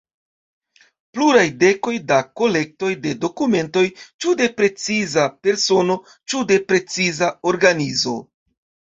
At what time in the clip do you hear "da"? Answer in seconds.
2.11-2.15